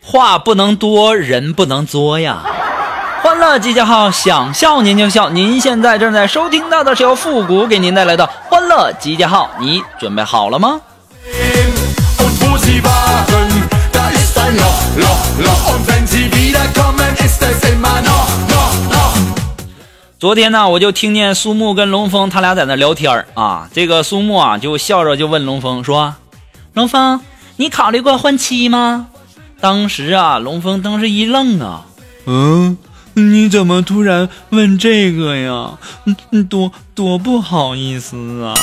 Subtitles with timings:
[0.00, 2.42] 话不能多，人不能作呀！
[3.22, 5.28] 欢乐集结号，想笑您就笑。
[5.30, 10.80] 您现在正在收听到的是由复古给您带来的欢乐集结号，你准备好了吗？
[20.20, 23.68] 昨天呢，我就听见苏木跟龙峰他俩在那聊天啊。
[23.74, 26.14] 这个苏木啊，就笑着就问龙峰说
[26.72, 27.20] ：“龙峰，
[27.56, 29.08] 你考虑过换妻吗？”
[29.60, 31.86] 当时啊，龙峰当时一愣啊，
[32.26, 32.76] 嗯，
[33.14, 35.78] 你怎么突然问这个呀？
[36.30, 38.54] 嗯，多多不好意思啊。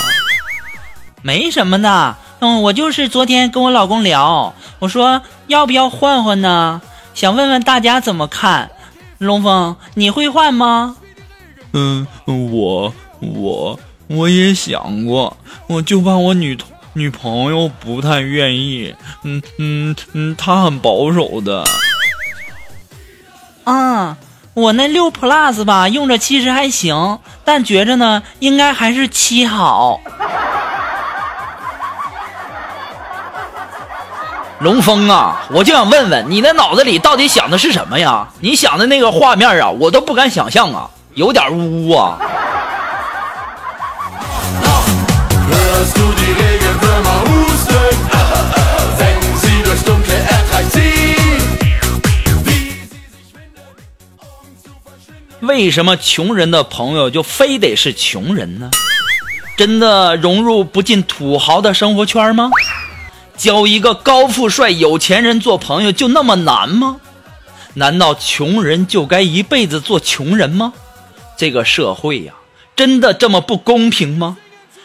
[1.23, 6.81] 没什么的，嗯，我就是昨天跟我老公聊，我说要不要换换呢？
[7.13, 8.71] 想问问大家怎么看。
[9.17, 10.95] 龙峰，你会换吗？
[11.73, 16.67] 嗯，我我我也想过，我就怕我女同。
[16.93, 21.63] 女朋友不太愿意，嗯嗯嗯，她很保守的。
[23.63, 24.17] 啊，
[24.53, 30.01] 我那六 plus 吧，用着其实还行，但觉着呢，应该还是七好。
[34.59, 38.27] 龙峰啊，我就想问问你的脑子里到底想的是什么呀？
[38.41, 42.19] 你想的那个画面啊，我都不敢想象啊，有点污啊。
[55.41, 58.69] 为什么穷人的朋友就非得是穷人呢？
[59.57, 62.51] 真的融入不进土豪的生活圈吗？
[63.37, 66.97] 交一个高富帅有钱人做朋友就那么难吗？
[67.73, 70.73] 难道穷人就该一辈子做穷人吗？
[71.37, 72.33] 这个社会呀，
[72.75, 74.37] 真的这么不公平吗？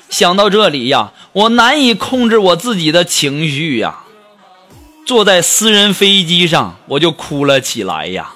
[0.09, 4.05] 想到这里呀，我难以控制我自己的情绪呀。
[5.05, 8.36] 坐在私人飞机上，我就哭了起来呀。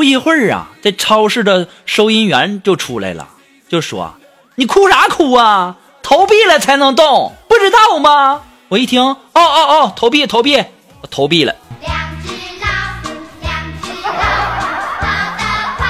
[0.00, 3.28] 不一会儿啊，这超市的收银员就出来了，
[3.68, 4.14] 就说
[4.56, 5.76] ：“你哭啥哭啊？
[6.02, 10.56] 投币了才能动，不知道吗？”我一听，哦哦哦，投币投币，
[11.02, 11.54] 我投币了。
[11.82, 11.92] 两
[12.24, 12.66] 只老
[13.02, 13.10] 虎，
[13.42, 13.52] 两
[13.82, 15.04] 只狗，跑
[15.36, 15.44] 得
[15.76, 15.84] 快，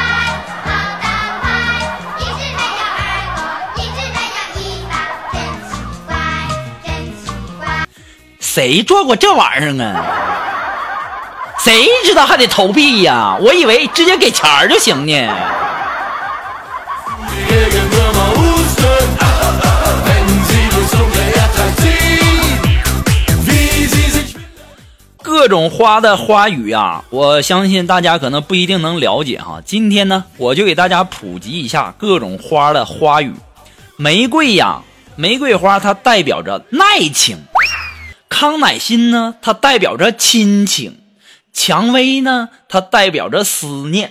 [0.65, 1.07] 跑得
[1.41, 1.47] 快，
[2.19, 3.01] 一只没有耳
[3.37, 3.39] 朵，
[3.77, 4.59] 一只没有尾
[4.91, 4.93] 巴，
[5.33, 5.39] 真
[5.71, 5.79] 奇
[6.09, 6.11] 怪，
[6.85, 7.87] 真奇怪
[8.41, 10.30] 谁做过这玩意儿啊？
[11.63, 13.37] 谁知道还得投币呀？
[13.39, 15.29] 我以为直接给钱儿就行呢。
[25.23, 29.61] 各种花的花语啊，我相信大家可能不一定能了解哈。
[29.65, 33.35] 今天呢，我就给大家普及一下各种花的花语。
[33.97, 34.83] 玫瑰呀，
[35.17, 37.45] 玫瑰花它代表着耐情。
[38.29, 40.93] 康乃馨呢，它代表着亲情；
[41.53, 44.11] 蔷薇呢，它代表着思念；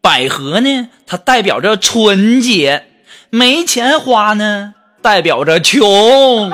[0.00, 2.82] 百合呢，它代表着纯洁；
[3.30, 6.50] 没钱花呢，代表着穷。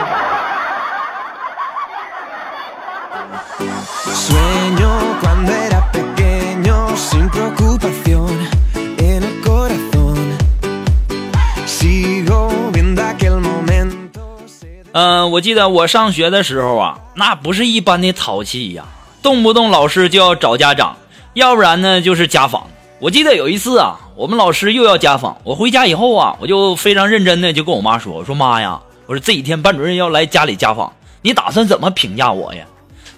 [14.98, 18.86] 嗯，我记得我上学的时候啊，那不是一般的淘气呀，
[19.26, 20.96] 动不动老师就要找家长，
[21.34, 22.64] 要不然呢就是家访。
[23.00, 30.92] 我记得有一次啊，我们老师又要家访，我回家以后啊，我就非常认真的就跟我妈说：“我说妈呀，我说这几天班主任要来家里家访，
[31.22, 32.64] 你打算怎么评价我呀？”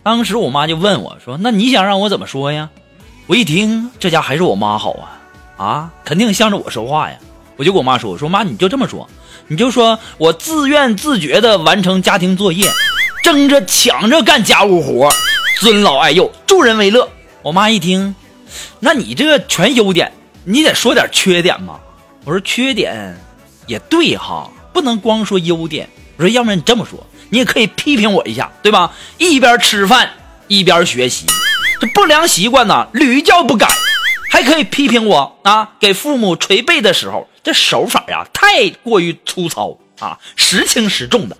[0.02, 2.70] 当时我妈就问我说：“那你想让我怎么说呀？”
[3.28, 5.04] 我一听，这家还是我妈好啊，
[5.62, 7.18] 啊，肯定向着我说话呀，
[7.58, 9.06] 我就跟我妈说：“我说妈，你就这么说。”
[9.46, 12.66] 你就说我自愿自觉地完成家庭作业，
[13.22, 15.10] 争着抢着干家务活，
[15.58, 17.08] 尊老爱幼，助人为乐。
[17.42, 18.14] 我妈一听，
[18.78, 20.12] 那你这全优点，
[20.44, 21.80] 你得说点缺点嘛。
[22.24, 23.18] 我说缺点
[23.66, 25.88] 也对哈，不能光说优点。
[26.16, 28.92] 我说要不然你这么说，你也可以批评我一下，对吧？
[29.18, 30.08] 一边吃饭
[30.46, 31.26] 一边学习，
[31.80, 33.66] 这不良习惯呢屡教不改。
[34.30, 41.36] 还可以批评我啊，给父母捶背的时候，这手法呀太过于粗糙，啊，时轻时重的。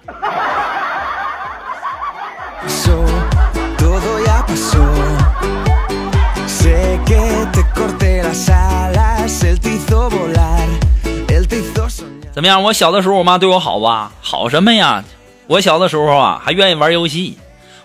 [12.32, 12.62] 怎么样？
[12.62, 14.12] 我小的时候，我妈对我好吧？
[14.20, 15.02] 好什么呀？
[15.48, 17.36] 我小的时候啊，还愿意玩游戏。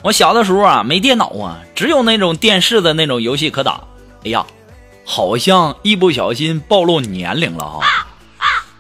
[0.04, 3.82] 我小的时候啊，没电脑啊，只有那种电视的那种游戏可打。
[4.24, 4.46] 哎呀，
[5.06, 7.82] 好像一不小心暴露年龄了哈。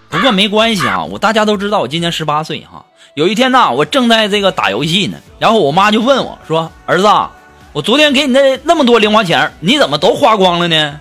[0.09, 2.85] 不过没关系啊，我大家都知道我今年十八岁哈。
[3.15, 7.07] 有一天呢，我正在这个打游戏呢，然后我妈就问我说：“儿子，
[7.73, 10.99] 我昨天给你那那么多零花钱，你怎么都花光了呢？”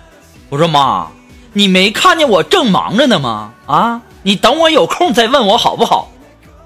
[0.49, 1.07] 我说：“妈，
[1.53, 3.51] 你没看见我正忙着呢吗？
[3.67, 6.09] 啊，你等我有空再问我好不好？”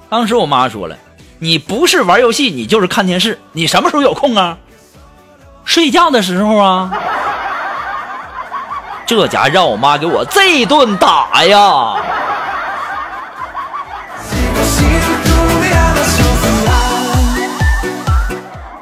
[0.09, 0.97] 当时我妈说了
[1.39, 4.57] ：“你不是玩游戏，你就是看电视，你什么时候有空啊？
[5.65, 6.91] 睡觉的时候啊。
[9.05, 11.95] ”这家让我妈给我这顿打呀！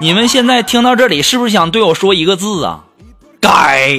[0.06, 2.84] 你们现在听到这里，是不是想对我说一个字啊？
[3.42, 3.90] 该！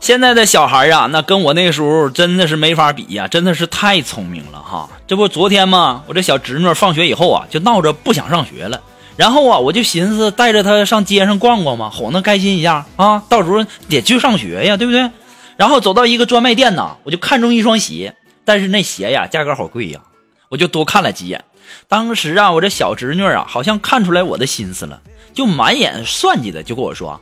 [0.00, 4.88] 现在的小孩啊，那跟我那时候真的是没法比呀、真的是太聪明了哈。
[5.06, 6.02] 这不昨天吗？
[6.08, 8.80] 我这小侄女放学以后啊，就闹着不想上学了。
[9.20, 13.22] 然后啊，我就寻思带着她上街上逛逛嘛，哄她开心一下啊。
[13.28, 15.10] 到时候得去上学呀，对不对？
[15.58, 20.00] 然后走到一个专卖店呐，我就看中一双鞋，但是那鞋呀价格好贵呀，
[20.48, 21.44] 我就多看了几眼。
[21.86, 25.02] 当时啊，我这小侄女啊，好像看出来我的心思了，
[25.34, 27.20] 就满眼算计的就跟我说。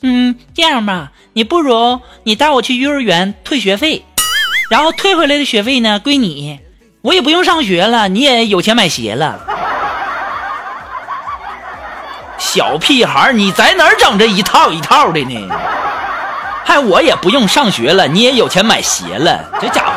[0.00, 4.06] 嗯，这样吧，你不如你带我去幼儿园退学费，
[4.70, 6.60] 然后退回来的学费呢归你，
[7.02, 9.44] 我也不用上学了，你也有钱买鞋了。
[12.38, 15.48] 小屁孩，你在哪儿整这一套一套的呢？
[16.64, 19.92] 还我也不用上学了，你也有钱买鞋了，这家伙。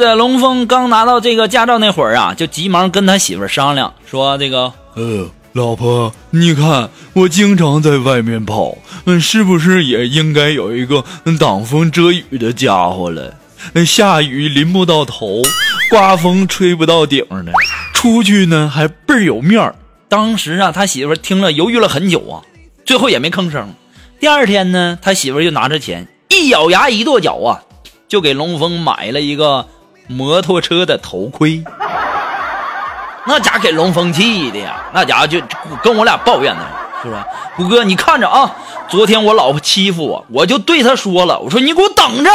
[0.00, 11.04] 得龙峰刚拿到这个驾照那会儿啊，就急忙跟他媳妇商量，说这个呃，老婆，你看我经常在外面跑，嗯，是不是也应该有一个
[11.38, 13.34] 挡风遮雨的家伙了？
[13.74, 15.42] 那，下雨淋不到头，
[15.90, 17.52] 刮风吹不到顶呢，
[17.92, 19.74] 出去呢还倍儿有面儿。
[20.08, 22.42] 当时啊，他媳妇听了犹豫了很久啊，
[22.84, 23.72] 最后也没吭声。
[24.18, 27.62] 第二天呢，他媳妇就拿着钱，一咬牙一跺脚啊，
[28.08, 29.66] 就给龙峰买了一个
[30.10, 31.62] 摩托车的头盔。
[33.26, 35.46] 那家给龙峰气的呀，那家伙就就
[35.82, 36.62] 跟我俩抱怨呢，
[37.04, 37.18] 就说
[37.54, 38.50] ：“虎哥，你看着啊，
[38.88, 42.30] 昨天我老婆欺负我，我就对她说了，我说你给我等着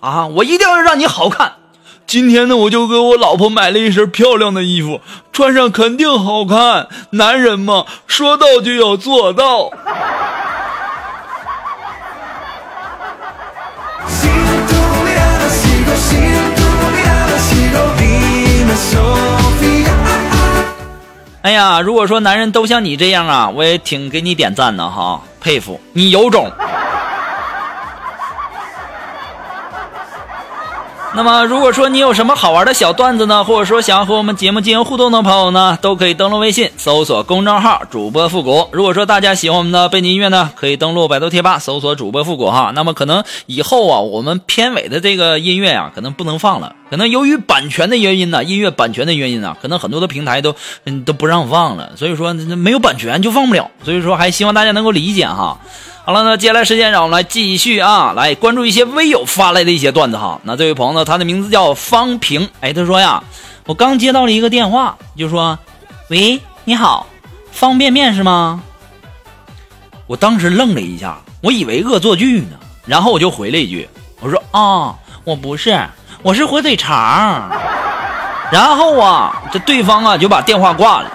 [0.00, 1.54] 啊，我一定要让你好看。”
[2.06, 5.00] 今天呢，我就给我老婆买了一身漂亮的衣服，
[5.32, 6.88] 穿上肯定好看。
[7.10, 9.70] 男人嘛，说到就要做到。
[21.42, 26.50] 哎呀，如果说男人都像你这样啊，我也挺给你点赞的哈，佩服你有种。
[31.12, 38.68] 那么，如果说你有什么好玩的小段子呢，或者说想要和我们节目进行互动的朋友呢，都可以登录微信搜索公众号“主播复古”。
[38.72, 42.70] 如果说大家喜欢我们的背景音乐呢，可以登录百度贴吧搜索“主播复古”哈。
[42.76, 55.58] 那么可能以后啊，我们片尾的这个音乐啊，可能不能放了，可能由于版权的原因呢，音乐版权的原因呢，可能很多的平台都嗯都不让放了，所以说没有版权就放不了，所以说还希望大家能够理解哈。
[56.10, 60.40] 好了，那接下来时间让我们来继续啊，来关注一些微友发来的一些段子哈。
[60.42, 63.22] 那这位朋友呢，他的名字叫方平，哎，他说呀，
[63.64, 65.56] 我刚接到了一个电话，就说，
[66.08, 67.06] 喂，你好，
[67.52, 68.60] 方便面是吗？
[70.08, 73.88] 我当时愣了一下，我以为恶作剧呢，然后我就回了一句，
[74.18, 75.80] 我说啊、我不是，
[76.24, 77.48] 我是火腿肠。
[78.50, 81.12] 然后啊，这对方啊就把电话挂了，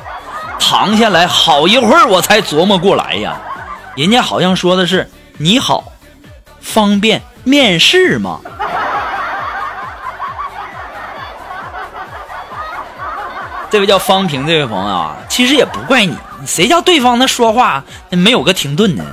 [0.57, 3.37] 躺下来好一会儿我才琢磨过来呀。
[3.95, 5.09] 人家好像说的是
[5.39, 5.93] “你好，
[6.59, 8.41] 方便面试吗？”
[13.71, 19.03] 这位叫方平这位朋友啊，其实也不怪你，谁叫对方他说话没有个停顿呢？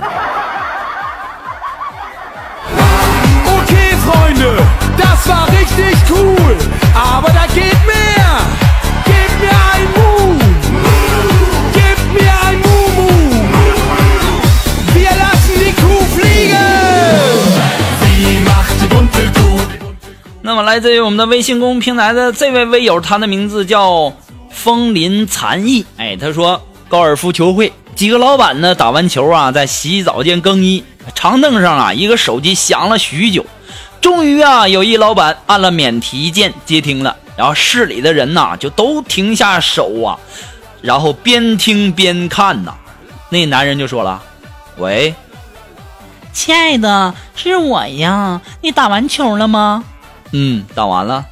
[20.65, 24.13] 来自于我们的微信公众平台的这位微友，他的名字叫
[24.49, 25.85] 风林残意。
[25.97, 33.45] 哎，他说高尔夫球会几个老板呢打完球啊，在洗澡间更衣，长凳上啊一个手机响了许久，
[33.99, 40.17] 终于啊有一老板按了免提键接听了，然后市里的人呐就都停下手啊，
[40.81, 42.73] 然后边听边看呐。
[43.29, 44.21] 那男人就说了
[44.77, 45.13] ：“喂，
[46.31, 49.83] 亲爱的，是我呀，你打完球了吗？
[50.33, 51.25] 嗯，打完了。”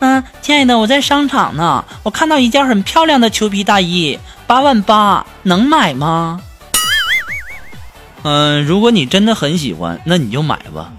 [0.00, 6.40] 嗯，亲爱的，我在商场呢，我看到一件很漂亮的裘皮大衣，八万八，能买吗？
[8.22, 10.90] 嗯，如果你真的很喜欢，那你就买吧。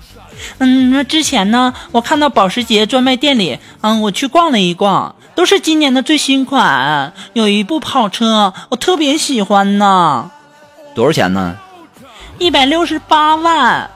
[0.60, 10.30] 嗯，那之前呢，我看到保时捷专卖店里，嗯，我去逛了一逛，都是今年的最新款，有一部跑车，我特别喜欢呢，
[10.94, 11.58] 多少钱呢？
[12.38, 13.90] 一百六十八万。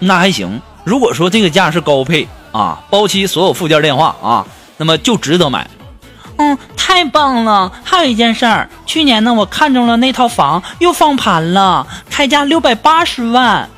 [0.00, 0.60] 那还行。
[0.84, 4.46] 如果说这个价是高配啊，包期所有附件电话啊，
[4.76, 5.68] 那么就值得买。
[6.36, 7.72] 嗯，太棒了！
[7.82, 13.68] 还有一件事儿，去年呢，我看中了那套房，又放盘了，开价六百八十万。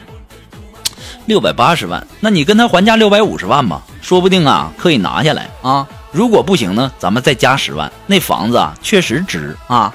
[1.25, 5.87] 六百八十万，那你跟他还价六百五十万吧，说不定啊可以拿下来啊。
[6.12, 7.90] 如果不行呢，咱们再加十万。
[8.06, 9.92] 那房子啊确实值啊。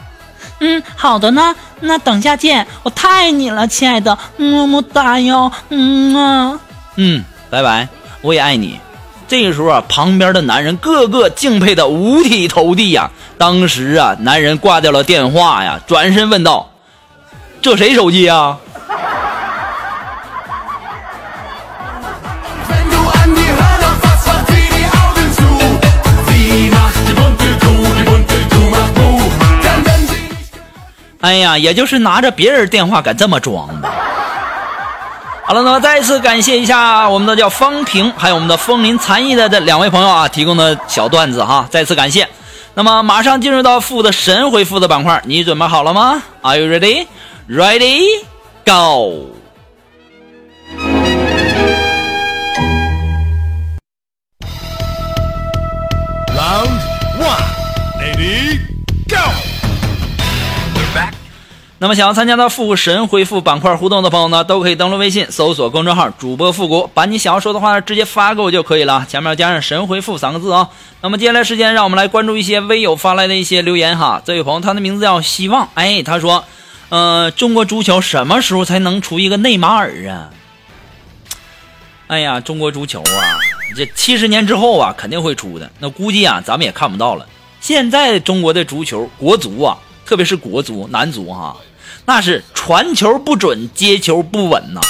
[0.59, 6.59] 嗯，好的呢，那等下见，我太爱你了，亲爱的，么么哒哟，嗯啊。
[6.97, 7.87] 嗯，拜拜，
[8.21, 8.79] 我也爱你。
[9.27, 13.09] 这个时候啊旁边的男人个个敬佩的五体投地呀。
[13.37, 16.69] 当时啊男人挂掉了电话呀转身问道
[17.59, 18.57] 这谁手机呀
[31.21, 33.90] 哎呀也就是拿着别人电话敢这么装吧。
[35.51, 42.25] 好了，那么再一次感谢一下我们的叫方平，还有我们的风林残翼的这两位朋友啊提供的小段子哈，再次感谢。
[42.73, 47.05] 那么马上进入到负的神回复的板块，你准备好了吗？Are you ready?
[47.49, 48.05] Ready?
[48.63, 49.40] Go!
[61.81, 70.69] 那么想要参加到复神回复板块互动的朋友呢，都可以登录微信搜索公众号“主播复古”，把你想要说的话直接发给我就可以了，前面加上“神回复”三个字啊。
[71.01, 74.21] 那么接下来时间，让我们来关注一些微友发来的一些留言哈。
[74.23, 76.43] 这位朋友他的名字叫希望，哎，他说，
[76.89, 80.29] 呃，中国足球什么时候才能出一个内马尔啊？
[82.05, 83.41] 哎呀，中国足球啊，
[83.75, 85.67] 这七十年之后啊，肯定会出的。
[85.79, 87.25] 那估计啊，咱们也看不到了。
[87.59, 91.57] 现在中国的足球国足啊，特别是国足男足哈、
[92.05, 94.81] 那是传球不准，接球不稳呐、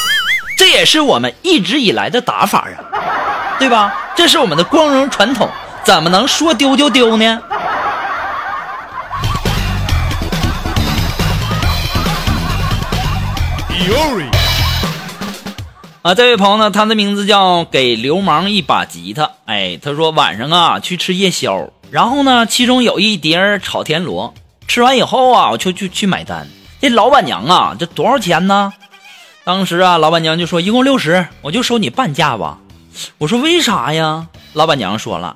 [0.57, 2.79] 这也是我们一直以来的打法啊，
[3.59, 3.93] 对吧？
[4.15, 5.49] 这是我们的光荣传统，
[5.83, 7.41] 怎么能说丢就丢呢？
[16.01, 19.29] 啊，这位朋友呢，他的名字叫给流氓一把吉他。
[19.45, 24.33] 哎，他说晚上啊去吃夜宵，然后呢，其中有一碟炒田螺，
[24.67, 26.47] 吃完以后啊，我就去去买单。
[26.81, 28.73] 这老板娘啊，这多少钱呢？
[29.43, 32.57] 当时啊，老板娘就说一共六十，我就收你半价吧。
[33.19, 34.29] 我说为啥呀？
[34.53, 35.35] 老板娘说了，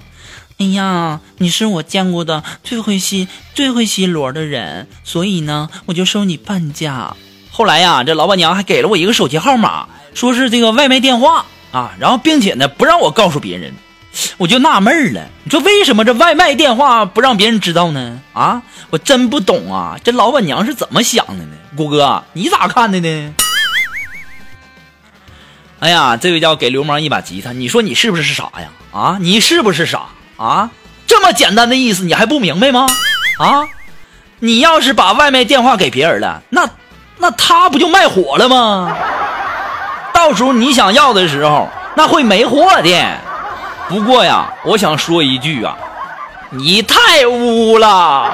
[0.57, 7.15] 哎呀，你是我见过的最会吸、最会吸螺的人，所以呢，我就收你半价。
[7.51, 13.71] 后来呀，这老板娘还给了我一个手机号码，说是这个外卖电话啊，然后并且呢不让我告诉别人，
[14.37, 18.19] 我就纳闷了，你说为什么这外卖电话不让别人知道呢？
[18.33, 21.55] 啊，我真不懂啊，这老板娘是怎么想的呢？
[21.75, 23.33] 谷哥，你咋看的呢？
[25.79, 28.69] 哎呀，这位叫给流氓一把吉他，你说你是不是傻呀？
[28.91, 30.03] 啊，你是不是傻
[30.37, 30.69] 啊？
[31.05, 32.87] 这么简单的意思你还不明白吗？
[33.37, 33.67] 啊，
[34.39, 36.67] 你要是把外卖电话给别人了，那
[37.17, 38.95] 那他不就卖火了吗？
[40.13, 43.17] 到时候你想要的时候，那会没货的。
[43.87, 45.77] 不过呀，我想说一句啊，
[46.49, 48.31] 你太污了。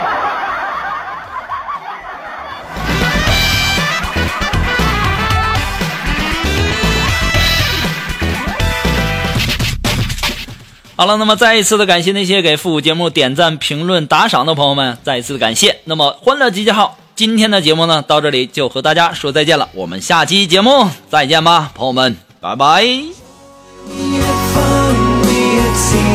[10.95, 15.79] 好了，那么再一次的感谢那些给复古节目点赞、评论、打赏的朋友们，再一次的感谢。
[15.85, 23.20] 那么欢乐集结号，今天的节目呢到这里就和大家说再见了，我们下期节目再见吧，朋友们，拜拜。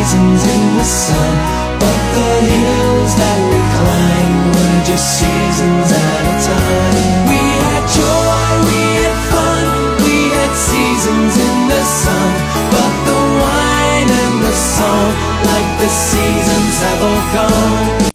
[0.07, 1.35] Seasons in the sun,
[1.81, 7.27] but the hills that we climbed were just seasons at a time.
[7.27, 9.65] We had joy, we had fun,
[10.07, 12.31] we had seasons in the sun,
[12.71, 15.11] but the wine and the song,
[15.51, 18.07] like the seasons have all gone.